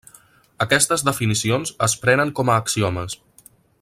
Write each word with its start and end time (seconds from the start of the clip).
Aquestes 0.65 1.03
definicions 1.09 1.73
es 1.89 1.97
prenen 2.07 2.33
com 2.41 2.51
a 2.51 2.57
axiomes. 2.63 3.19